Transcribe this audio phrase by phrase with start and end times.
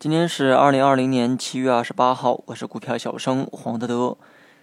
[0.00, 4.16] 今天是二零二零年七月二十八号，我是股票小生黄德德。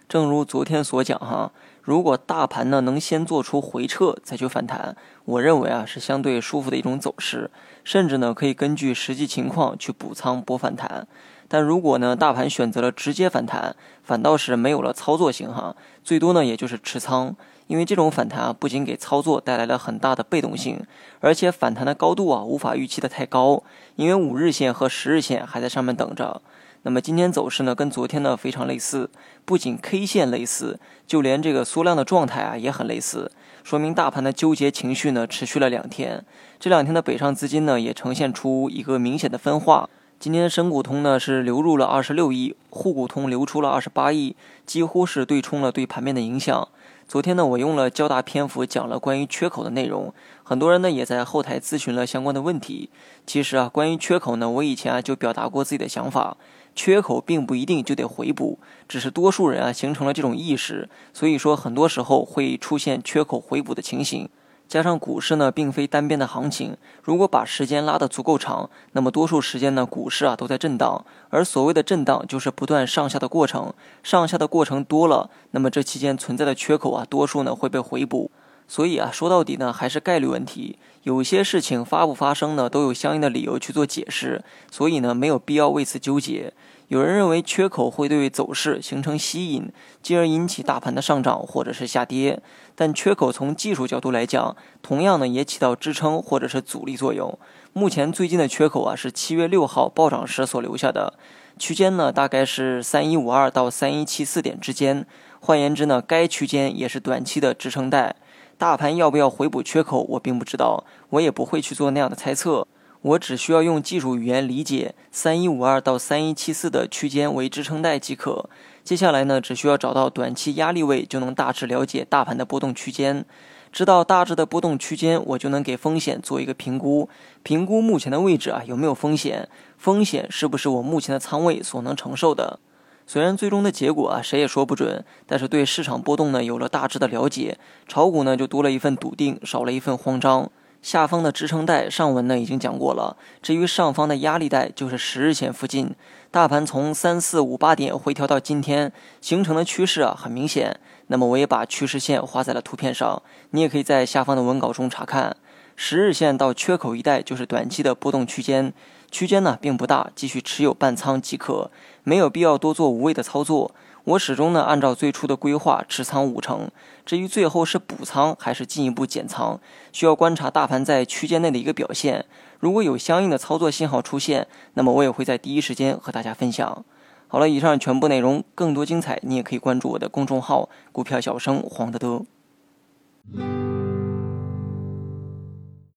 [0.08, 1.50] 正如昨天所讲哈，
[1.82, 7.50] 如果大盘呢能先做出回撤再去反弹，我认为啊是相对舒服的一种走势，
[7.82, 11.08] 甚至呢可以根据实际情况去补仓博反弹。
[11.48, 13.74] 但如果呢大盘选择了直接反弹，
[14.04, 15.74] 反倒是没有了操作性哈，
[16.04, 17.34] 最多呢也就是持仓。
[17.66, 20.86] 因为这种反弹啊，不仅给操作带来了很大的被动性，
[21.18, 23.64] 而且反弹的高度啊无法预期的太高，
[23.96, 26.40] 因为五日线和十日线还在上面等着。
[26.86, 29.10] 那么今天走势呢，跟昨天呢非常类似，
[29.44, 33.32] 不仅 K 线类似，就连这个缩量的状态啊也很类似，
[33.64, 36.24] 说明大盘的纠结情绪呢持续了两天。
[36.60, 39.90] 这两天的北上资金呢也呈现出一个明显的分化。
[40.20, 46.68] 今天深股通呢是流入了二十六亿，沪股通流出了二十八亿，几乎是对冲了对盘面的影响。
[47.08, 52.90] 昨天呢，我用了较大篇幅讲了关于缺口的内容，很多人呢也在后台咨询了相关的问题。
[53.26, 56.36] 其实啊，关于缺口呢，我以前啊就表达过自己的想法，
[56.76, 64.28] 缺口并不一定就得回补，只是多数人啊形成了这种意识，所以说很多时候会出现缺口回补的情形。
[64.68, 66.76] 加上股市呢，并非单边的行情。
[67.02, 71.04] 如果把时间拉得足够长，那么多数时间呢，股市啊都在震荡。
[71.30, 73.72] 而所谓的震荡，就是不断上下的过程。
[74.02, 78.30] 上下的过程多了，那么这期间存在的缺口啊，多数呢会被回补。
[78.68, 80.78] 所以啊，说到底呢，还是概率问题。
[81.04, 84.42] 有些事情发不发生呢，都有相应的理由去做解释。
[84.70, 86.52] 所以呢，没有必要为此纠结。
[86.88, 92.40] 有人认为缺口会对走势形成吸引，进而引起大盘的上涨或者是下跌。
[92.74, 97.38] 但缺口从技术角度来讲，同样呢也起到支撑或者是阻力作用。
[97.72, 101.14] 目前最近的缺口啊是七月六号暴涨时所留下的
[101.58, 105.06] 区间呢，大概是三一五二到三一七四点之间。
[105.40, 108.16] 换言之呢，该区间也是短期的支撑带。
[108.58, 112.66] 大盘要不要回补缺口，我并不知道，我也不会去做那样的猜测。
[113.02, 118.48] 我只需要用技术语言理解三一五二到三一七四的区间为支撑带即可。
[118.82, 123.24] 接下来呢，只需要找到短期压力位，就能大致了解大盘的波动区间。
[123.70, 127.08] 知道大致的波动区间，我就能给风险做一个评估。
[127.42, 129.48] 评估目前的位置啊，有没有风险？
[129.76, 132.58] 风险是不是我目前的仓位所能承受的？
[133.06, 137.56] 虽然最终的结果啊，谁也说不准，但是对市场波动呢，有了大致的了解，
[137.86, 140.50] 炒股呢就多了一份笃定，少了一份慌张。
[140.82, 145.94] 下方的支撑带上文呢已经讲过了，至于上方的压力带就是十日线附近。
[146.30, 155.36] 大盘从三四五八点回调到今天形成的趋势啊很明显，那么我也把趋势线画在了图片上，你也可以在下方的文稿中查看。
[155.76, 158.72] 十日线到缺口一带就是短期的波动区间，
[159.10, 161.70] 区间呢并不大，继续持有半仓即可，
[162.02, 163.72] 没有必要多做无谓的操作。
[164.04, 166.70] 我始终呢按照最初的规划持仓五成，
[167.04, 169.60] 至于最后是补仓还是进一步减仓，
[169.92, 172.24] 需要观察大盘在区间内的一个表现。
[172.58, 176.84] 如果有相应的操作信号出现，那么我也会在第一时间和大家分享。
[177.28, 182.24] 好了，以上全部内容，更多精彩你也可以关注我的公众号“股票小生黄德德”。